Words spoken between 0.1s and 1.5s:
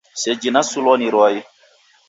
Seji nasulwa ni rwai.